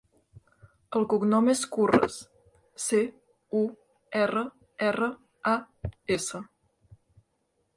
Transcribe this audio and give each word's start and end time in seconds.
El 0.99 1.03
cognom 1.11 1.49
és 1.53 1.59
Curras: 1.75 2.15
ce, 2.85 3.01
u, 3.59 3.61
erra, 4.23 4.43
erra, 4.89 5.11
a, 5.53 5.55
essa. 6.17 6.43